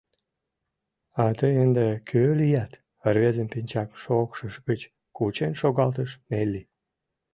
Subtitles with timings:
[1.23, 2.71] А тый ынде кӧ лият?—
[3.13, 4.81] рвезым пинчак шокшыж гыч
[5.17, 6.61] кучен шогалтыш Нелли.